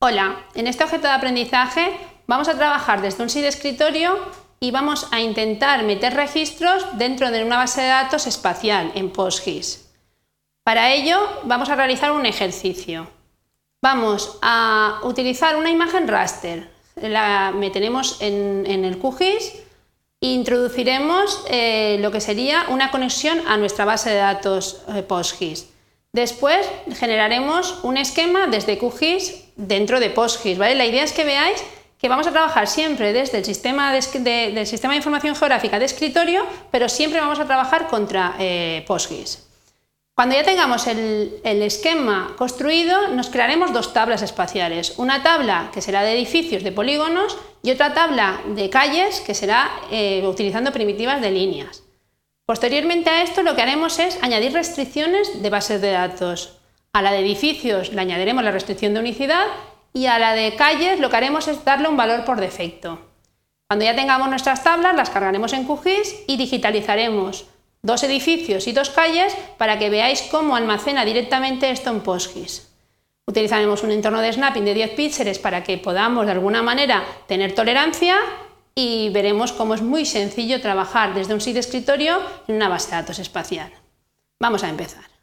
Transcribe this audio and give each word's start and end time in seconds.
Hola, 0.00 0.44
en 0.54 0.68
este 0.68 0.84
objeto 0.84 1.08
de 1.08 1.14
aprendizaje 1.14 1.90
vamos 2.28 2.46
a 2.48 2.54
trabajar 2.54 3.02
desde 3.02 3.24
un 3.24 3.30
SID 3.30 3.46
escritorio 3.46 4.16
y 4.60 4.70
vamos 4.70 5.08
a 5.10 5.20
intentar 5.20 5.82
meter 5.82 6.14
registros 6.14 6.86
dentro 6.96 7.32
de 7.32 7.42
una 7.42 7.56
base 7.56 7.80
de 7.80 7.88
datos 7.88 8.28
espacial 8.28 8.92
en 8.94 9.10
PostGIS. 9.10 9.90
Para 10.62 10.92
ello 10.92 11.18
vamos 11.42 11.68
a 11.68 11.74
realizar 11.74 12.12
un 12.12 12.26
ejercicio. 12.26 13.08
Vamos 13.82 14.38
a 14.40 15.00
utilizar 15.02 15.56
una 15.56 15.70
imagen 15.70 16.06
raster, 16.06 16.70
la 16.94 17.50
meteremos 17.52 18.18
en, 18.20 18.66
el 18.84 19.00
QGIS 19.00 19.52
e 20.20 20.28
introduciremos 20.28 21.44
eh, 21.50 21.96
lo 21.98 22.12
que 22.12 22.20
sería 22.20 22.66
una 22.68 22.92
conexión 22.92 23.40
a 23.48 23.56
nuestra 23.56 23.84
base 23.84 24.10
de 24.10 24.16
datos 24.18 24.80
eh, 24.94 25.02
PostGIS. 25.02 25.70
Después 26.12 26.68
generaremos 26.94 27.80
un 27.82 27.96
esquema 27.96 28.46
desde 28.46 28.78
QGIS 28.78 29.47
dentro 29.58 30.00
de 30.00 30.08
PostGIS. 30.08 30.56
La 30.56 30.86
idea 30.86 31.04
es 31.04 31.12
que 31.12 31.24
veáis 31.24 31.62
que 31.98 32.08
vamos 32.08 32.26
a 32.26 32.30
trabajar 32.30 32.68
siempre 32.68 33.12
desde 33.12 33.38
el 33.38 33.44
sistema 33.44 33.92
de, 33.92 34.00
del 34.54 34.66
sistema 34.66 34.94
de 34.94 34.98
información 34.98 35.34
geográfica 35.34 35.78
de 35.78 35.84
escritorio, 35.84 36.46
pero 36.70 36.88
siempre 36.88 37.20
vamos 37.20 37.40
a 37.40 37.44
trabajar 37.44 37.88
contra 37.88 38.36
eh, 38.38 38.84
PostGIS. 38.86 39.44
Cuando 40.14 40.34
ya 40.34 40.42
tengamos 40.42 40.86
el, 40.88 41.40
esquema 41.44 42.34
construido, 42.36 43.08
nos 43.08 43.30
crearemos 43.30 43.72
dos 43.72 43.92
tablas 43.92 44.22
espaciales. 44.22 44.94
Una 44.96 45.22
tabla 45.22 45.70
que 45.72 45.80
será 45.80 46.02
de 46.02 46.12
edificios, 46.12 46.64
de 46.64 46.72
polígonos, 46.72 47.38
y 47.62 47.70
otra 47.70 47.94
tabla 47.94 48.40
de 48.46 48.68
calles 48.68 49.20
que 49.20 49.34
será 49.34 49.70
eh, 49.92 50.24
utilizando 50.26 50.72
primitivas 50.72 51.20
de 51.20 51.30
líneas. 51.30 51.84
Posteriormente 52.46 53.10
a 53.10 53.22
esto 53.22 53.42
lo 53.42 53.54
que 53.54 53.62
haremos 53.62 54.00
es 54.00 54.18
añadir 54.20 54.52
restricciones 54.52 55.40
de 55.40 55.50
bases 55.50 55.80
de 55.80 55.92
datos. 55.92 56.57
A 56.92 57.02
la 57.02 57.12
de 57.12 57.20
edificios 57.20 57.92
le 57.92 58.00
añadiremos 58.00 58.42
la 58.42 58.50
restricción 58.50 58.94
de 58.94 59.00
unicidad 59.00 59.46
y 59.92 60.06
a 60.06 60.18
la 60.18 60.34
de 60.34 60.54
calles 60.56 61.00
lo 61.00 61.10
que 61.10 61.16
haremos 61.16 61.48
es 61.48 61.64
darle 61.64 61.88
un 61.88 61.96
valor 61.96 62.24
por 62.24 62.40
defecto. 62.40 62.98
Cuando 63.68 63.84
ya 63.84 63.94
tengamos 63.94 64.28
nuestras 64.28 64.64
tablas 64.64 64.96
las 64.96 65.10
cargaremos 65.10 65.52
en 65.52 65.64
QGIS 65.64 66.24
y 66.26 66.36
digitalizaremos 66.36 67.46
dos 67.82 68.02
edificios 68.02 68.66
y 68.66 68.72
dos 68.72 68.90
calles 68.90 69.36
para 69.58 69.78
que 69.78 69.90
veáis 69.90 70.22
cómo 70.22 70.56
almacena 70.56 71.04
directamente 71.04 71.70
esto 71.70 71.90
en 71.90 72.00
PostGIS. 72.00 72.68
Utilizaremos 73.26 73.82
un 73.82 73.90
entorno 73.90 74.22
de 74.22 74.32
snapping 74.32 74.64
de 74.64 74.72
10 74.72 74.90
píxeles 74.94 75.38
para 75.38 75.62
que 75.62 75.76
podamos 75.76 76.24
de 76.24 76.32
alguna 76.32 76.62
manera 76.62 77.04
tener 77.26 77.54
tolerancia 77.54 78.16
y 78.74 79.10
veremos 79.10 79.52
cómo 79.52 79.74
es 79.74 79.82
muy 79.82 80.06
sencillo 80.06 80.62
trabajar 80.62 81.12
desde 81.12 81.34
un 81.34 81.42
sitio 81.42 81.60
escritorio 81.60 82.22
en 82.46 82.54
una 82.54 82.70
base 82.70 82.90
de 82.90 82.96
datos 82.96 83.18
espacial. 83.18 83.70
Vamos 84.40 84.64
a 84.64 84.70
empezar. 84.70 85.17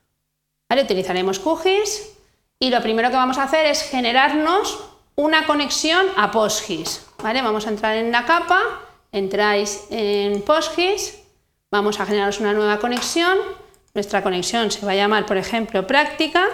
Utilizaremos 0.72 1.40
QGIS 1.40 2.16
y 2.60 2.70
lo 2.70 2.82
primero 2.82 3.10
que 3.10 3.16
vamos 3.16 3.38
a 3.38 3.44
hacer 3.44 3.66
es 3.66 3.82
generarnos 3.84 4.78
una 5.16 5.46
conexión 5.46 6.06
a 6.18 6.32
PostGIS. 6.32 7.06
Vamos 7.24 7.66
a 7.66 7.70
entrar 7.70 7.96
en 7.96 8.12
la 8.12 8.26
capa, 8.26 8.62
entráis 9.12 9.86
en 9.90 10.42
PostGIS, 10.42 11.18
vamos 11.72 12.00
a 12.00 12.06
generaros 12.06 12.40
una 12.40 12.54
nueva 12.54 12.80
conexión. 12.80 13.38
Nuestra 13.94 14.22
conexión 14.22 14.70
se 14.70 14.86
va 14.86 14.92
a 14.92 14.96
llamar, 14.96 15.26
por 15.26 15.38
ejemplo, 15.38 15.88
práctica. 15.88 16.46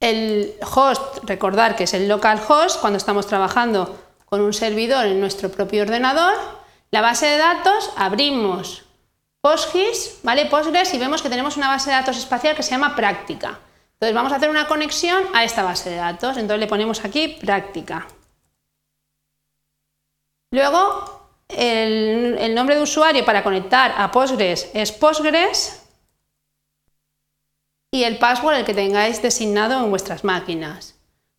El 0.00 0.54
host, 0.74 1.18
recordar 1.22 1.76
que 1.76 1.84
es 1.84 1.94
el 1.94 2.08
local 2.08 2.40
host 2.46 2.80
cuando 2.80 2.96
estamos 2.96 3.26
trabajando 3.28 3.98
con 4.26 4.40
un 4.40 4.52
servidor 4.52 5.06
en 5.06 5.20
nuestro 5.20 5.50
propio 5.50 5.82
ordenador. 5.82 6.34
La 6.90 7.00
base 7.00 7.26
de 7.26 7.38
datos, 7.38 7.90
abrimos 7.96 8.82
PostGIS, 9.42 10.20
¿vale? 10.22 10.46
Postgres 10.46 10.94
y 10.94 10.98
vemos 10.98 11.20
que 11.20 11.28
tenemos 11.28 11.58
una 11.58 11.68
base 11.68 11.90
de 11.90 11.96
datos 11.96 12.16
espacial 12.16 12.56
que 12.56 12.62
se 12.62 12.70
llama 12.70 12.96
práctica. 12.96 13.58
Entonces 13.94 14.14
vamos 14.14 14.32
a 14.32 14.36
hacer 14.36 14.48
una 14.48 14.66
conexión 14.66 15.22
a 15.34 15.44
esta 15.44 15.62
base 15.62 15.90
de 15.90 15.96
datos. 15.96 16.38
Entonces 16.38 16.60
le 16.60 16.66
ponemos 16.66 17.04
aquí 17.04 17.28
práctica. 17.28 18.06
Luego 20.50 21.28
el, 21.48 22.38
el 22.38 22.54
nombre 22.54 22.76
de 22.76 22.82
usuario 22.82 23.24
para 23.24 23.42
conectar 23.42 23.94
a 23.98 24.10
Postgres 24.10 24.70
es 24.72 24.90
Postgres 24.92 25.82
y 27.90 28.04
el 28.04 28.16
password 28.16 28.56
el 28.56 28.64
que 28.64 28.72
tengáis 28.72 29.20
designado 29.20 29.84
en 29.84 29.90
vuestras 29.90 30.24
máquinas. 30.24 30.94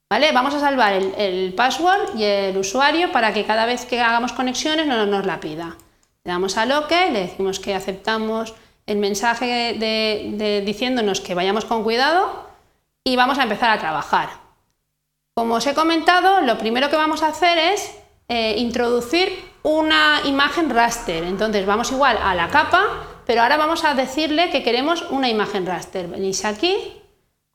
Vamos 0.09 0.53
a 0.53 0.59
salvar 0.59 0.93
el, 0.93 1.53
password 1.55 2.15
y 2.15 2.23
el 2.23 2.55
usuario 2.55 3.11
para 3.11 3.33
que 3.33 3.45
cada 3.45 3.65
vez 3.65 3.85
que 3.85 3.99
hagamos 3.99 4.31
conexiones 4.31 4.85
no 4.85 5.07
nos 5.07 5.25
la 5.25 5.39
pida. 5.39 5.75
Le 6.25 6.31
damos 6.31 6.57
al 6.57 6.71
OK, 6.71 6.91
le 7.11 7.21
decimos 7.21 7.59
que 7.59 7.75
aceptamos 7.75 8.53
el 8.85 8.97
mensaje 8.97 10.61
diciéndonos 10.65 11.21
que 11.21 11.35
vayamos 11.35 11.65
con 11.65 11.83
cuidado 11.83 12.47
y 13.03 13.15
vamos 13.15 13.37
a 13.39 13.43
empezar 13.43 13.69
a 13.69 13.79
trabajar. 13.79 14.29
Como 15.35 15.55
os 15.55 15.67
he 15.67 15.73
comentado, 15.73 16.41
lo 16.41 16.57
primero 16.57 16.89
que 16.89 16.95
vamos 16.95 17.23
a 17.23 17.29
hacer 17.29 17.57
es 17.57 17.95
eh, 18.27 18.55
introducir 18.57 19.51
una 19.63 20.21
imagen 20.25 20.69
raster. 20.69 21.23
Entonces 21.23 21.65
vamos 21.65 21.91
igual 21.91 22.17
a 22.21 22.35
la 22.35 22.49
capa, 22.49 22.85
pero 23.25 23.41
ahora 23.41 23.57
vamos 23.57 23.83
a 23.83 23.93
decirle 23.93 24.49
que 24.49 24.63
queremos 24.63 25.03
una 25.09 25.29
imagen 25.29 25.65
raster. 25.65 26.07
Venís 26.07 26.45
aquí, 26.45 27.01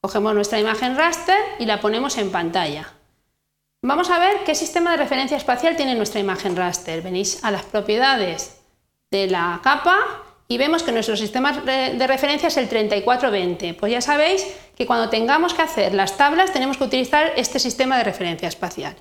Cogemos 0.01 0.33
nuestra 0.33 0.61
imagen 0.61 0.97
raster 0.97 1.37
y 1.59 1.67
la 1.67 1.81
ponemos 1.81 2.19
en 2.19 2.31
pantalla. 2.31 2.93
Vamos 3.83 4.11
a 4.11 4.21
ver 4.21 4.45
qué 4.45 4.55
sistema 4.55 4.93
de 4.93 4.97
referencia 4.97 5.37
espacial 5.37 5.77
tiene 5.77 5.97
nuestra 5.97 6.21
imagen 6.21 6.55
raster. 6.55 7.03
Venís 7.03 7.43
a 7.43 7.51
las 7.51 7.65
propiedades 7.65 8.58
de 9.11 9.27
la 9.29 9.61
capa 9.63 9.99
y 10.49 10.59
vemos 10.59 10.83
que 10.83 10.93
nuestro 10.93 11.17
sistema 11.17 11.53
de 11.53 12.07
referencia 12.07 12.49
es 12.49 12.57
el 12.57 12.69
3420. 12.69 13.75
Pues 13.75 13.93
ya 13.93 14.01
sabéis 14.01 14.47
que 14.77 14.87
cuando 14.87 15.11
tengamos 15.11 15.55
que 15.55 15.63
hacer 15.63 15.95
las 15.95 16.17
tablas 16.17 16.53
tenemos 16.53 16.79
que 16.79 16.85
utilizar 16.85 17.33
este 17.37 17.59
sistema 17.59 17.99
de 17.99 18.05
referencia 18.05 18.49
espacial. 18.49 18.97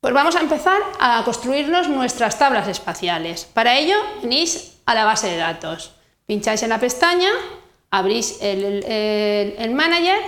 Pues 0.00 0.12
vamos 0.12 0.34
a 0.34 0.40
empezar 0.40 0.80
a 0.98 1.22
construirnos 1.24 1.88
nuestras 1.88 2.38
tablas 2.38 2.66
espaciales. 2.66 3.44
Para 3.44 3.78
ello 3.78 3.96
venís 4.20 4.78
a 4.84 4.94
la 4.94 5.04
base 5.04 5.28
de 5.28 5.36
datos. 5.36 5.94
Pincháis 6.26 6.62
en 6.64 6.70
la 6.70 6.80
pestaña 6.80 7.30
abrís 7.92 8.38
el, 8.40 9.70
manager 9.74 10.18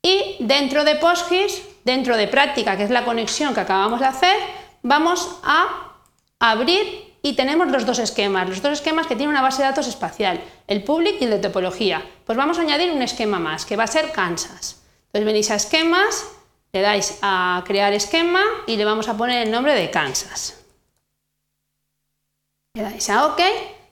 y 0.00 0.36
dentro 0.38 0.84
de 0.84 0.94
PostGIS, 0.94 1.62
dentro 1.84 2.16
de 2.16 2.28
práctica, 2.28 2.76
que 2.76 2.84
es 2.84 2.90
la 2.90 3.04
conexión 3.04 3.52
que 3.52 3.60
acabamos 3.60 4.00
de 4.00 4.06
hacer, 4.06 4.36
vamos 4.82 5.38
a 5.42 5.92
abrir 6.38 7.11
y 7.22 7.34
tenemos 7.34 7.68
los 7.68 7.86
dos 7.86 8.00
esquemas, 8.00 8.48
los 8.48 8.60
dos 8.60 8.72
esquemas 8.72 9.06
que 9.06 9.14
tienen 9.14 9.30
una 9.30 9.42
base 9.42 9.62
de 9.62 9.68
datos 9.68 9.86
espacial, 9.86 10.40
el 10.66 10.82
public 10.82 11.16
y 11.20 11.24
el 11.24 11.30
de 11.30 11.38
topología. 11.38 12.04
Pues 12.26 12.36
vamos 12.36 12.58
a 12.58 12.62
añadir 12.62 12.92
un 12.92 13.00
esquema 13.00 13.38
más, 13.38 13.64
que 13.64 13.76
va 13.76 13.84
a 13.84 13.86
ser 13.86 14.10
Kansas. 14.10 14.82
Entonces 15.06 15.24
venís 15.24 15.50
a 15.50 15.54
esquemas, 15.54 16.26
le 16.72 16.80
dais 16.80 17.18
a 17.22 17.62
crear 17.64 17.92
esquema 17.92 18.42
y 18.66 18.76
le 18.76 18.84
vamos 18.84 19.08
a 19.08 19.16
poner 19.16 19.46
el 19.46 19.52
nombre 19.52 19.74
de 19.74 19.90
Kansas. 19.90 20.58
Le 22.74 22.82
dais 22.82 23.08
a 23.08 23.26
OK 23.26 23.40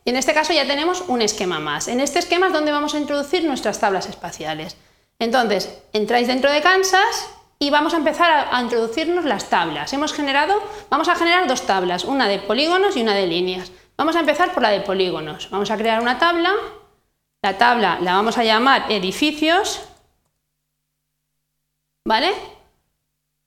y 0.05 0.11
en 0.11 0.17
este 0.17 0.35
caso 0.35 0.53
ya 0.53 0.67
tenemos 0.67 1.05
un 1.07 1.23
esquema 1.23 1.61
más. 1.61 1.87
En 1.87 2.01
este 2.01 2.19
esquema 2.19 2.49
es 2.49 2.53
donde 2.53 2.73
vamos 2.73 2.95
a 2.95 2.99
introducir 2.99 3.45
nuestras 3.45 3.79
tablas 3.79 4.09
espaciales. 4.09 4.77
Entonces, 5.19 5.69
entráis 5.93 6.27
dentro 6.27 6.51
de 6.51 6.63
Kansas 6.63 7.29
y 7.63 7.69
vamos 7.69 7.93
a 7.93 7.99
empezar 7.99 8.49
a, 8.51 8.63
introducirnos 8.63 9.27
las 9.27 9.51
tablas. 9.51 9.93
Hemos 9.93 10.15
generado, 10.15 10.55
vamos 10.89 11.09
a 11.09 11.15
generar 11.15 11.47
dos 11.47 11.67
tablas, 11.67 12.05
una 12.05 12.27
de 12.27 12.39
polígonos 12.39 12.97
y 12.97 13.03
una 13.03 13.15
de 13.15 13.27
líneas. 13.27 13.71
Vamos 13.99 14.17
a 14.17 14.21
empezar 14.21 14.55
por 14.55 14.63
la 14.63 14.71
de 14.71 14.81
polígonos. 14.81 15.51
Vamos 15.51 15.71
a 15.71 15.77
crear 15.77 16.01
una 16.01 16.19
tabla. 16.19 16.55
La 17.43 17.59
tabla 17.59 17.99
la 18.01 18.15
vamos 18.15 18.39
a 18.39 18.45
llamar 18.45 18.91
edificios. 18.91 19.83
¿Vale? 22.07 22.33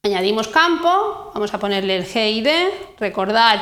Añadimos 0.04 0.48
campo, 0.48 1.32
vamos 1.34 1.52
a 1.56 1.60
ponerle 1.60 1.96
el 1.96 2.06
GID, 2.06 2.48
recordad 3.00 3.62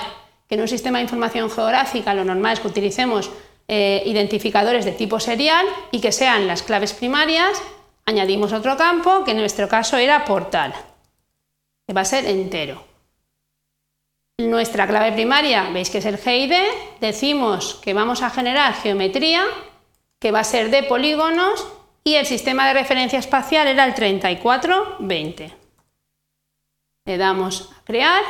que 0.49 0.55
en 0.55 0.61
un 0.61 0.67
sistema 0.67 0.97
de 0.97 1.03
información 1.03 1.49
geográfica 1.49 2.13
lo 2.13 2.25
normal 2.25 2.53
es 2.53 2.59
que 2.59 2.67
utilicemos 2.67 3.31
eh, 3.69 4.03
identificadores 4.05 4.83
de 4.83 4.91
tipo 4.91 5.17
serial 5.21 5.65
y 5.91 6.01
que 6.01 6.11
sean 6.11 6.45
las 6.45 6.61
claves 6.61 6.91
primarias. 6.91 7.61
Añadimos 8.05 8.53
otro 8.53 8.75
campo, 8.77 9.23
que 9.23 9.31
en 9.31 9.37
nuestro 9.37 9.67
caso 9.67 9.97
era 9.97 10.25
portal, 10.25 10.73
que 11.87 11.93
va 11.93 12.01
a 12.01 12.05
ser 12.05 12.25
entero. 12.25 12.83
Nuestra 14.37 14.87
clave 14.87 15.11
primaria, 15.11 15.69
veis 15.69 15.89
que 15.89 15.99
es 15.99 16.05
el 16.05 16.17
GID, 16.17 16.53
decimos 16.99 17.75
que 17.75 17.93
vamos 17.93 18.21
a 18.21 18.29
generar 18.29 18.73
geometría, 18.73 19.45
que 20.19 20.31
va 20.31 20.39
a 20.39 20.43
ser 20.43 20.71
de 20.71 20.83
polígonos, 20.83 21.67
y 22.03 22.15
el 22.15 22.25
sistema 22.25 22.67
de 22.67 22.73
referencia 22.73 23.19
espacial 23.19 23.67
era 23.67 23.85
el 23.85 23.93
3420. 23.93 25.53
Le 27.05 27.17
damos 27.17 27.71
a 27.71 27.83
crear 27.83 28.23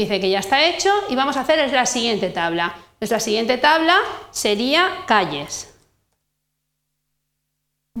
Dice 0.00 0.18
que 0.18 0.30
ya 0.30 0.38
está 0.38 0.64
hecho 0.64 0.90
y 1.10 1.14
vamos 1.14 1.36
a 1.36 1.40
hacer 1.40 1.70
la 1.70 1.84
siguiente 1.84 2.30
tabla. 2.30 2.74
Nuestra 3.00 3.20
siguiente 3.20 3.58
tabla 3.58 3.98
sería 4.30 5.04
calles. 5.06 5.69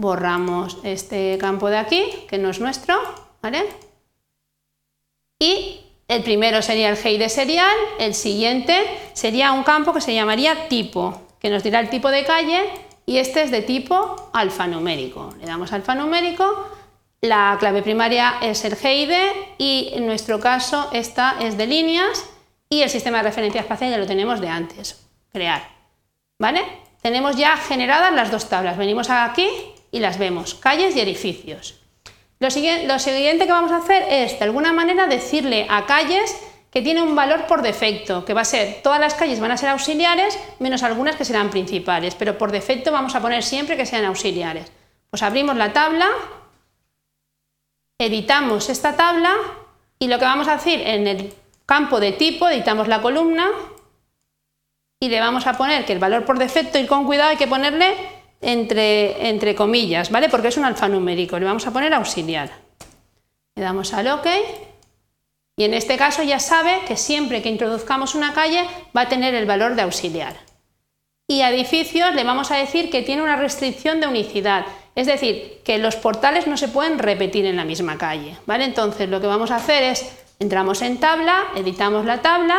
Borramos 0.00 0.78
este 0.82 1.36
campo 1.38 1.68
de 1.68 1.76
aquí, 1.76 2.24
que 2.26 2.38
no 2.38 2.48
es 2.48 2.58
nuestro, 2.58 2.98
¿vale? 3.42 3.66
Y 5.38 5.80
el 6.08 6.22
primero 6.22 6.62
sería 6.62 6.88
el 6.88 6.96
GID 6.96 7.28
serial, 7.28 7.76
el 7.98 8.14
siguiente 8.14 8.82
sería 9.12 9.52
un 9.52 9.62
campo 9.62 9.92
que 9.92 10.00
se 10.00 10.14
llamaría 10.14 10.68
tipo, 10.68 11.20
que 11.38 11.50
nos 11.50 11.62
dirá 11.62 11.80
el 11.80 11.90
tipo 11.90 12.10
de 12.10 12.24
calle 12.24 12.62
y 13.04 13.18
este 13.18 13.42
es 13.42 13.50
de 13.50 13.60
tipo 13.60 14.30
alfanumérico. 14.32 15.34
Le 15.38 15.44
damos 15.44 15.70
alfanumérico, 15.74 16.66
la 17.20 17.58
clave 17.60 17.82
primaria 17.82 18.36
es 18.40 18.64
el 18.64 18.76
GID 18.76 19.12
y 19.58 19.90
en 19.92 20.06
nuestro 20.06 20.40
caso 20.40 20.88
esta 20.94 21.36
es 21.40 21.58
de 21.58 21.66
líneas 21.66 22.24
y 22.70 22.80
el 22.80 22.88
sistema 22.88 23.18
de 23.18 23.24
referencia 23.24 23.60
espacial 23.60 23.90
ya 23.90 23.98
lo 23.98 24.06
tenemos 24.06 24.40
de 24.40 24.48
antes, 24.48 25.06
crear. 25.30 25.68
¿Vale? 26.38 26.62
Tenemos 27.02 27.36
ya 27.36 27.58
generadas 27.58 28.14
las 28.14 28.30
dos 28.30 28.48
tablas, 28.48 28.78
venimos 28.78 29.10
aquí 29.10 29.46
y 29.90 30.00
las 30.00 30.18
vemos, 30.18 30.54
calles 30.54 30.96
y 30.96 31.00
edificios. 31.00 31.80
Lo 32.38 32.50
siguiente, 32.50 32.86
lo 32.86 33.44
que 33.44 33.52
vamos 33.52 33.70
a 33.72 33.78
hacer 33.78 34.04
es, 34.08 34.38
de 34.38 34.44
alguna 34.44 34.72
manera, 34.72 35.06
decirle 35.06 35.66
a 35.68 35.84
calles 35.84 36.34
que 36.70 36.82
tiene 36.82 37.02
un 37.02 37.14
valor 37.14 37.46
por 37.46 37.62
defecto, 37.62 38.24
que 38.24 38.32
va 38.32 38.42
a 38.42 38.44
ser, 38.44 38.80
todas 38.82 39.00
las 39.00 39.14
calles 39.14 39.40
van 39.40 39.50
a 39.50 39.56
ser 39.56 39.68
auxiliares, 39.68 40.38
menos 40.58 40.82
algunas 40.82 41.16
que 41.16 41.24
serán 41.24 41.50
principales, 41.50 42.14
pero 42.14 42.38
por 42.38 42.52
defecto 42.52 42.92
vamos 42.92 43.14
a 43.14 43.20
poner 43.20 43.42
siempre 43.42 43.76
que 43.76 43.86
sean 43.86 44.04
auxiliares. 44.04 44.70
Pues 45.10 45.22
abrimos 45.22 45.56
la 45.56 45.72
tabla, 45.72 46.08
editamos 47.98 48.70
esta 48.70 48.96
tabla 48.96 49.34
y 49.98 50.06
lo 50.06 50.18
que 50.18 50.24
vamos 50.24 50.48
a 50.48 50.54
hacer 50.54 50.80
en 50.86 51.08
el 51.08 51.34
campo 51.66 52.00
de 52.00 52.12
tipo, 52.12 52.48
editamos 52.48 52.88
la 52.88 53.02
columna 53.02 53.50
y 55.00 55.08
le 55.08 55.20
vamos 55.20 55.46
a 55.46 55.54
poner 55.54 55.84
que 55.84 55.92
el 55.92 55.98
valor 55.98 56.24
por 56.24 56.38
defecto, 56.38 56.78
y 56.78 56.86
con 56.86 57.04
cuidado, 57.04 57.30
hay 57.30 57.36
que 57.36 57.48
ponerle 57.48 57.96
entre, 58.40 59.28
entre 59.28 59.54
comillas, 59.54 60.10
¿vale? 60.10 60.28
Porque 60.28 60.48
es 60.48 60.56
un 60.56 60.64
alfanumérico, 60.64 61.38
le 61.38 61.44
vamos 61.44 61.66
a 61.66 61.72
poner 61.72 61.92
auxiliar. 61.94 62.50
Le 63.54 63.62
damos 63.62 63.92
al 63.92 64.08
OK 64.08 64.26
y 65.56 65.64
en 65.64 65.74
este 65.74 65.98
caso 65.98 66.22
ya 66.22 66.40
sabe 66.40 66.80
que 66.86 66.96
siempre 66.96 67.42
que 67.42 67.50
introduzcamos 67.50 68.14
una 68.14 68.32
calle 68.32 68.64
va 68.96 69.02
a 69.02 69.08
tener 69.08 69.34
el 69.34 69.44
valor 69.44 69.74
de 69.74 69.82
auxiliar. 69.82 70.34
Y 71.28 71.42
a 71.42 71.50
edificios 71.50 72.14
le 72.14 72.24
vamos 72.24 72.50
a 72.50 72.56
decir 72.56 72.90
que 72.90 73.02
tiene 73.02 73.22
una 73.22 73.36
restricción 73.36 74.00
de 74.00 74.06
unicidad, 74.06 74.64
es 74.94 75.06
decir, 75.06 75.60
que 75.64 75.78
los 75.78 75.96
portales 75.96 76.46
no 76.46 76.56
se 76.56 76.68
pueden 76.68 76.98
repetir 76.98 77.44
en 77.44 77.56
la 77.56 77.64
misma 77.64 77.98
calle. 77.98 78.36
¿vale? 78.46 78.64
Entonces 78.64 79.08
lo 79.08 79.20
que 79.20 79.26
vamos 79.26 79.50
a 79.50 79.56
hacer 79.56 79.82
es, 79.82 80.10
entramos 80.38 80.80
en 80.80 80.98
tabla, 80.98 81.44
editamos 81.54 82.06
la 82.06 82.22
tabla 82.22 82.58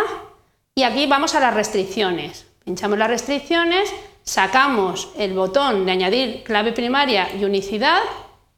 y 0.75 0.83
aquí 0.83 1.07
vamos 1.07 1.33
a 1.33 1.39
las 1.39 1.53
restricciones. 1.53 2.45
Pinchamos 2.63 2.99
las 2.99 3.09
restricciones, 3.09 3.91
sacamos 4.23 5.09
el 5.17 5.33
botón 5.33 5.85
de 5.85 5.91
añadir 5.91 6.43
clave 6.43 6.73
primaria 6.73 7.29
y 7.35 7.43
unicidad 7.43 8.01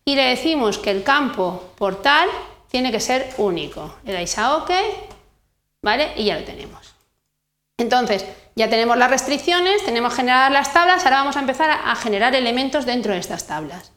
y 0.06 0.15
le 0.15 0.24
decimos 0.24 0.77
que 0.77 0.92
el 0.92 1.04
campo 1.04 1.71
portal 1.77 2.30
tiene 2.69 2.92
que 2.92 3.00
ser 3.00 3.33
único. 3.38 3.95
Le 4.04 4.13
dais 4.13 4.38
a 4.38 4.57
OK, 4.57 4.71
¿vale? 5.81 6.13
Y 6.18 6.25
ya 6.25 6.39
lo 6.39 6.44
tenemos. 6.44 6.94
Entonces, 7.77 8.25
ya 8.56 8.69
tenemos 8.69 8.98
las 8.98 9.10
restricciones, 9.10 9.83
tenemos 9.83 10.13
generadas 10.13 10.51
las 10.51 10.74
tablas, 10.74 11.06
ahora 11.06 11.18
vamos 11.18 11.38
a 11.38 11.39
empezar 11.39 11.69
a 11.71 11.95
generar 11.95 12.36
elementos 12.36 12.86
dentro 12.86 13.13
de 13.13 13.19
estas 13.19 13.48
tablas. 13.48 13.92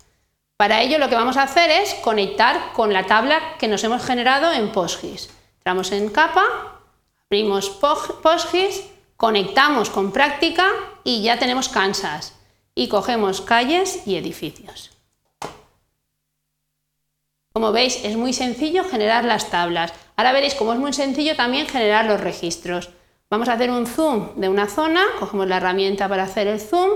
Para 0.56 0.80
ello 0.80 0.98
lo 0.98 1.10
que 1.10 1.14
vamos 1.14 1.36
a 1.36 1.42
hacer 1.42 1.70
es 1.70 1.94
conectar 1.94 2.72
con 2.72 2.92
la 2.92 3.06
tabla 3.06 3.56
que 3.58 3.68
nos 3.68 3.84
hemos 3.84 4.04
generado 4.04 4.52
en 4.52 4.72
PostGIS. 4.72 5.28
Entramos 5.58 5.92
en 5.92 6.08
capa, 6.08 6.44
abrimos 7.26 7.68
PostGIS, 7.68 8.84
conectamos 9.16 9.90
con 9.90 10.12
práctica 10.12 10.66
y 11.06 11.22
ya 11.22 11.38
tenemos 11.38 11.68
Kansas. 11.68 12.34
Y 12.74 12.88
cogemos 12.88 13.40
calles 13.40 14.06
y 14.06 14.16
edificios. 14.16 14.90
Como 17.54 17.72
veis, 17.72 18.04
es 18.04 18.16
muy 18.16 18.34
sencillo 18.34 18.84
generar 18.84 19.24
las 19.24 19.48
tablas. 19.48 19.94
Ahora 20.16 20.32
veréis 20.32 20.54
cómo 20.54 20.74
es 20.74 20.78
muy 20.78 20.92
sencillo 20.92 21.36
también 21.36 21.68
generar 21.68 22.04
los 22.04 22.20
registros. 22.20 22.90
Vamos 23.30 23.48
a 23.48 23.52
hacer 23.52 23.70
un 23.70 23.86
zoom 23.86 24.34
de 24.34 24.48
una 24.48 24.66
zona, 24.66 25.02
cogemos 25.18 25.46
la 25.46 25.56
herramienta 25.56 26.08
para 26.08 26.24
hacer 26.24 26.48
el 26.48 26.60
zoom, 26.60 26.90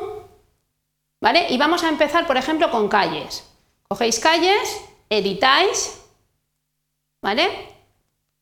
¿vale? 1.21 1.47
Y 1.49 1.57
vamos 1.57 1.85
a 1.85 1.89
empezar, 1.89 2.27
por 2.27 2.37
ejemplo, 2.37 2.71
con 2.71 2.89
calles. 2.89 3.49
Cogéis 3.89 4.19
calles, 4.19 4.81
editáis, 5.09 6.03
¿vale? 7.23 7.49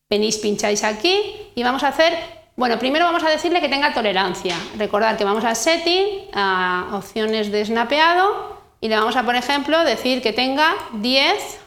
Venís, 0.09 0.39
pincháis 0.39 0.83
aquí 0.83 1.53
y 1.55 1.63
vamos 1.63 1.83
a 1.83 1.89
hacer, 1.89 2.38
bueno, 2.59 2.77
primero 2.79 3.05
vamos 3.05 3.23
a 3.23 3.31
decirle 3.31 3.61
que 3.61 3.69
tenga 3.69 3.95
tolerancia. 3.95 4.57
Recordad 4.77 5.17
que 5.17 5.25
vamos 5.25 5.45
a 5.45 5.55
setting, 5.55 6.29
a 6.35 6.91
opciones 6.93 7.53
de 7.53 7.65
snapeado 7.65 8.59
y 8.81 8.89
le 8.89 8.97
vamos 8.97 9.15
a, 9.15 9.23
por 9.23 9.37
ejemplo, 9.37 9.85
decir 9.85 10.21
que 10.21 10.33
tenga 10.33 10.75
10 10.95 11.61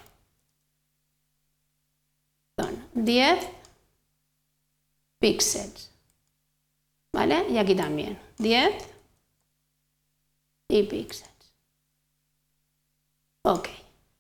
10 2.94 3.50
píxeles. 5.20 5.92
¿Vale? 7.14 7.46
Y 7.50 7.58
aquí 7.58 7.74
también, 7.74 8.20
10 8.38 8.74
y 10.68 10.84
píxeles. 10.84 11.56
Ok. 13.44 13.70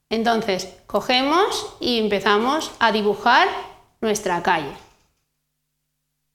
Entonces, 0.10 0.74
cogemos 0.88 1.76
y 1.82 2.00
empezamos 2.00 2.72
a 2.80 2.94
dibujar 2.94 3.50
nuestra 4.02 4.42
calle. 4.42 4.74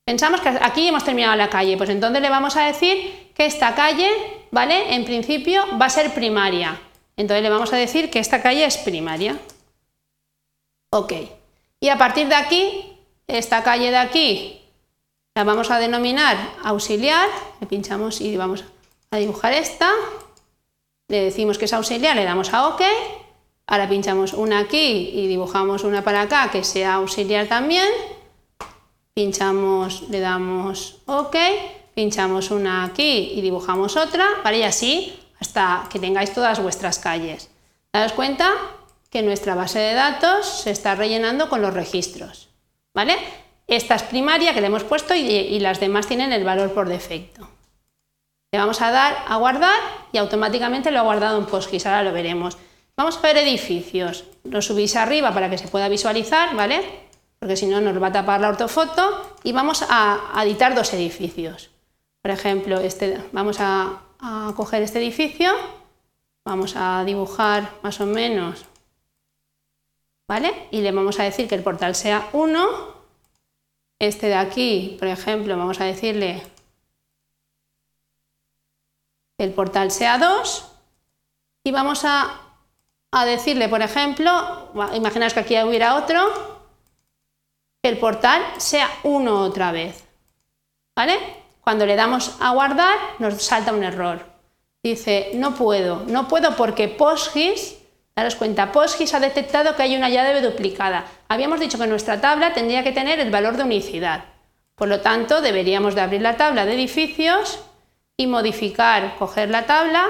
Pensamos 0.07 0.39
que 0.39 0.47
aquí 0.47 0.87
hemos 0.87 1.03
terminado 1.03 1.35
la 1.35 1.49
calle, 1.49 1.75
pues 1.75 1.89
entonces 1.89 2.21
le 2.21 2.29
vamos 2.29 2.55
a 2.55 2.63
decir 2.63 3.29
que 3.35 3.45
esta 3.45 3.75
calle, 3.75 4.09
¿vale? 4.51 4.95
En 4.95 5.03
principio 5.03 5.65
va 5.77 5.87
a 5.87 5.89
ser 5.89 6.13
primaria. 6.13 6.79
Entonces 7.17 7.43
le 7.43 7.49
vamos 7.49 7.73
a 7.73 7.75
decir 7.75 8.09
que 8.09 8.19
esta 8.19 8.41
calle 8.41 8.63
es 8.63 8.77
primaria. 8.77 9.37
Ok. 10.91 11.11
Y 11.81 11.89
a 11.89 11.97
partir 11.97 12.29
de 12.29 12.35
aquí, 12.35 12.97
esta 13.27 13.63
calle 13.63 13.91
de 13.91 13.97
aquí 13.97 14.61
la 15.35 15.43
vamos 15.43 15.71
a 15.71 15.77
denominar 15.77 16.37
auxiliar, 16.63 17.27
le 17.59 17.67
pinchamos 17.67 18.21
y 18.21 18.37
vamos 18.37 18.63
a 19.11 19.17
dibujar 19.17 19.51
esta, 19.51 19.91
le 21.09 21.21
decimos 21.21 21.57
que 21.57 21.65
es 21.65 21.73
auxiliar, 21.73 22.15
le 22.15 22.23
damos 22.23 22.53
a 22.53 22.69
OK, 22.69 22.81
ahora 23.67 23.89
pinchamos 23.89 24.31
una 24.31 24.59
aquí 24.59 25.11
y 25.13 25.27
dibujamos 25.27 25.83
una 25.83 26.01
para 26.01 26.21
acá 26.21 26.49
que 26.49 26.63
sea 26.63 26.93
auxiliar 26.93 27.47
también, 27.47 27.89
pinchamos, 29.17 30.03
le 30.11 30.19
damos 30.19 30.97
OK, 31.07 31.35
pinchamos 31.95 32.51
una 32.51 32.83
aquí 32.83 33.31
y 33.33 33.41
dibujamos 33.41 33.97
otra, 33.97 34.27
para 34.43 34.55
y 34.55 34.61
así 34.61 35.17
hasta 35.39 35.87
que 35.89 35.97
tengáis 35.97 36.35
todas 36.35 36.61
vuestras 36.61 36.99
calles. 36.99 37.49
¿Daos 37.91 38.13
cuenta? 38.13 38.53
que 39.09 39.23
nuestra 39.23 39.55
base 39.55 39.79
de 39.79 39.95
datos 39.95 40.45
se 40.45 40.69
está 40.69 40.93
rellenando 40.93 41.49
con 41.49 41.63
los 41.63 41.73
registros. 41.73 42.49
¿vale? 42.93 43.17
Esta 43.65 43.95
es 43.95 44.03
primaria 44.03 44.53
que 44.53 44.61
le 44.61 44.67
hemos 44.67 44.83
puesto 44.83 45.15
y, 45.15 45.59
las 45.61 45.79
demás 45.79 46.05
tienen 46.05 46.31
el 46.31 46.43
valor 46.43 46.71
por 46.75 46.87
defecto. 46.87 47.49
Le 48.51 48.59
vamos 48.59 48.81
a 48.83 48.91
dar 48.91 49.17
a 49.27 49.37
guardar 49.37 49.79
y 50.11 50.19
automáticamente 50.19 50.91
lo 50.91 50.99
ha 50.99 51.03
guardado 51.03 51.39
en 51.39 51.47
PostGIS, 51.47 51.87
ahora 51.87 52.03
lo 52.03 52.13
veremos. 52.13 52.55
Vamos 52.95 53.17
a 53.17 53.21
ver 53.21 53.37
edificios, 53.37 54.25
lo 54.43 54.61
subís 54.61 54.95
arriba 54.95 55.33
para 55.33 55.49
que 55.49 55.57
se 55.57 55.69
pueda 55.69 55.89
visualizar, 55.89 56.55
¿vale? 56.55 57.06
Porque 57.39 57.55
si 57.55 57.67
no 57.67 57.81
nos 57.81 58.01
va 58.01 58.07
a 58.07 58.11
tapar 58.11 58.41
la 58.41 58.49
ortofoto 58.49 59.35
y 59.43 59.51
vamos 59.51 59.85
a, 59.89 60.41
editar 60.43 60.75
dos 60.75 60.93
edificios. 60.93 61.69
Por 62.21 62.31
ejemplo, 62.31 62.79
este, 62.79 63.21
vamos 63.31 63.59
a, 63.59 64.01
a 64.19 64.53
coger 64.55 64.81
este 64.81 64.99
edificio, 64.99 65.51
vamos 66.43 66.75
a 66.75 67.03
dibujar 67.05 67.71
más 67.83 68.01
o 68.01 68.05
menos 68.05 68.65
¿vale? 70.27 70.67
Y 70.71 70.81
le 70.81 70.91
vamos 70.91 71.19
a 71.19 71.23
decir 71.23 71.47
que 71.47 71.55
el 71.55 71.63
portal 71.63 71.95
sea 71.95 72.29
1, 72.33 72.67
este 73.99 74.27
de 74.27 74.35
aquí, 74.35 74.97
por 74.99 75.07
ejemplo, 75.07 75.57
vamos 75.57 75.79
a 75.79 75.85
decirle 75.85 76.43
que 79.37 79.43
el 79.45 79.53
portal 79.53 79.91
sea 79.91 80.17
2 80.17 80.71
y 81.63 81.71
vamos 81.71 82.03
a, 82.03 82.43
decirle, 83.25 83.67
por 83.67 83.81
ejemplo, 83.81 84.71
imaginaos 84.93 85.33
que 85.33 85.39
aquí 85.39 85.59
hubiera 85.63 85.95
otro, 85.95 86.56
que 87.87 87.93
el 87.93 87.99
portal 87.99 88.43
sea 88.57 88.89
1 89.03 89.41
otra 89.43 89.71
vez, 89.71 90.03
¿vale? 90.93 91.17
Cuando 91.61 91.85
le 91.85 91.95
damos 91.95 92.35
a 92.41 92.51
guardar 92.51 92.97
nos 93.19 93.41
salta 93.41 93.71
un 93.71 93.81
error. 93.81 94.25
Dice, 94.83 95.31
no 95.35 95.55
puedo, 95.55 96.03
no 96.05 96.27
puedo 96.27 96.53
porque 96.57 96.89
PostGIS 96.89 97.77
Daros 98.13 98.35
cuenta, 98.35 98.71
PostGIS 98.71 99.13
ha 99.13 99.19
detectado 99.19 99.75
que 99.75 99.83
hay 99.83 99.95
una 99.95 100.09
llave 100.09 100.41
duplicada. 100.41 101.05
Habíamos 101.27 101.59
dicho 101.59 101.77
que 101.77 101.85
nuestra 101.85 102.19
tabla 102.19 102.51
tendría 102.51 102.83
que 102.83 102.91
tener 102.91 103.19
el 103.19 103.29
valor 103.29 103.57
de 103.57 103.63
unicidad. 103.63 104.25
Por 104.75 104.87
lo 104.87 105.01
tanto, 105.01 105.39
deberíamos 105.39 105.93
de 105.93 106.01
abrir 106.01 106.21
la 106.21 106.35
tabla 106.35 106.65
de 106.65 106.73
edificios 106.73 107.59
y 108.17 108.25
modificar, 108.25 109.15
coger 109.19 109.51
la 109.51 109.67
tabla 109.67 110.07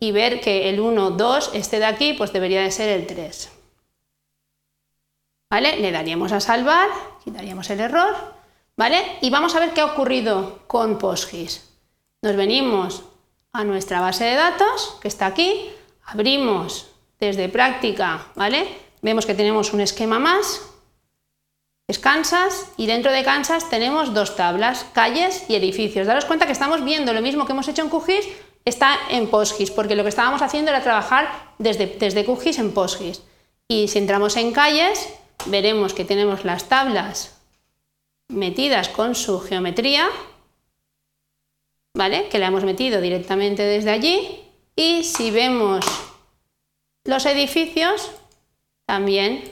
y 0.00 0.10
ver 0.10 0.40
que 0.40 0.70
el 0.70 0.80
1, 0.80 1.10
2, 1.10 1.50
este 1.52 1.78
de 1.78 1.84
aquí, 1.84 2.14
pues 2.14 2.32
debería 2.32 2.62
de 2.62 2.70
ser 2.70 2.88
el 2.88 3.06
3. 3.06 3.59
¿Vale? 5.50 5.78
Le 5.80 5.90
daríamos 5.90 6.30
a 6.30 6.40
salvar, 6.40 6.88
quitaríamos 7.24 7.68
el 7.70 7.80
error, 7.80 8.14
¿vale? 8.76 9.18
Y 9.20 9.30
vamos 9.30 9.56
a 9.56 9.60
ver 9.60 9.72
qué 9.72 9.80
ha 9.80 9.86
ocurrido 9.86 10.60
con 10.68 10.96
PostGIS. 10.96 11.68
Nos 12.22 12.36
venimos 12.36 13.02
a 13.52 13.64
nuestra 13.64 14.00
base 14.00 14.24
de 14.24 14.36
datos, 14.36 14.96
que 15.02 15.08
está 15.08 15.26
aquí, 15.26 15.70
abrimos 16.04 16.92
desde 17.18 17.48
práctica, 17.48 18.28
¿vale? 18.36 18.68
Vemos 19.02 19.26
que 19.26 19.34
tenemos 19.34 19.72
un 19.72 19.80
esquema 19.80 20.20
más, 20.20 20.62
es 21.88 21.98
Kansas, 21.98 22.70
y 22.76 22.86
dentro 22.86 23.10
de 23.10 23.24
Kansas 23.24 23.68
tenemos 23.68 24.14
dos 24.14 24.36
tablas, 24.36 24.86
calles 24.92 25.46
y 25.48 25.56
edificios. 25.56 26.06
Daros 26.06 26.26
cuenta 26.26 26.46
que 26.46 26.52
estamos 26.52 26.84
viendo 26.84 27.12
lo 27.12 27.22
mismo 27.22 27.44
que 27.44 27.52
hemos 27.52 27.66
hecho 27.66 27.82
en 27.82 27.88
QGIS, 27.88 28.28
está 28.64 28.96
en 29.10 29.26
PostGIS, 29.26 29.72
porque 29.72 29.96
lo 29.96 30.04
que 30.04 30.10
estábamos 30.10 30.42
haciendo 30.42 30.70
era 30.70 30.84
trabajar 30.84 31.54
desde, 31.58 31.86
desde 31.86 32.24
QGIS 32.24 32.60
en 32.60 32.72
PostGIS. 32.72 33.22
Y 33.66 33.88
si 33.88 33.98
entramos 33.98 34.36
en 34.36 34.52
calles, 34.52 35.08
veremos 35.46 35.94
que 35.94 36.04
tenemos 36.04 36.44
las 36.44 36.68
tablas 36.68 37.36
metidas 38.28 38.88
con 38.88 39.14
su 39.14 39.40
geometría, 39.40 40.08
¿vale? 41.94 42.28
Que 42.28 42.38
la 42.38 42.46
hemos 42.46 42.64
metido 42.64 43.00
directamente 43.00 43.62
desde 43.62 43.90
allí. 43.90 44.40
Y 44.76 45.04
si 45.04 45.30
vemos 45.30 45.84
los 47.04 47.26
edificios, 47.26 48.10
también 48.86 49.42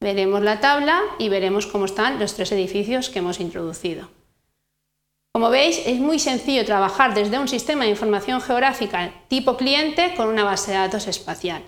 veremos 0.00 0.42
la 0.42 0.60
tabla 0.60 1.00
y 1.18 1.28
veremos 1.28 1.66
cómo 1.66 1.84
están 1.84 2.18
los 2.18 2.34
tres 2.34 2.52
edificios 2.52 3.10
que 3.10 3.20
hemos 3.20 3.40
introducido. 3.40 4.08
Como 5.32 5.50
veis, 5.50 5.80
es 5.86 6.00
muy 6.00 6.18
sencillo 6.18 6.64
trabajar 6.64 7.14
desde 7.14 7.38
un 7.38 7.46
sistema 7.46 7.84
de 7.84 7.90
información 7.90 8.40
geográfica 8.40 9.12
tipo 9.28 9.56
cliente 9.56 10.14
con 10.16 10.28
una 10.28 10.42
base 10.44 10.72
de 10.72 10.78
datos 10.78 11.06
espacial. 11.06 11.62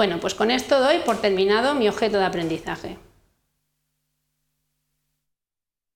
Bueno, 0.00 0.18
pues 0.18 0.34
con 0.34 0.50
esto 0.50 0.80
doy 0.80 1.00
por 1.04 1.18
terminado 1.18 1.74
mi 1.74 1.86
objeto 1.86 2.16
de 2.16 2.24
aprendizaje. 2.24 2.96